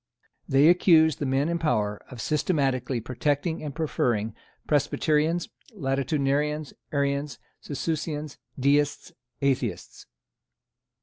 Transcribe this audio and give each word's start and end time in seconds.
They 0.49 0.67
accused 0.67 1.19
the 1.19 1.27
men 1.27 1.47
in 1.47 1.59
power 1.59 2.01
of 2.09 2.21
systematically 2.21 2.99
protecting 3.01 3.61
and 3.63 3.75
preferring 3.75 4.33
Presbyterians, 4.65 5.47
Latitudinarians, 5.75 6.73
Arians, 6.91 7.37
Socinians, 7.59 8.39
Deists, 8.59 9.11
Atheists. 9.43 10.07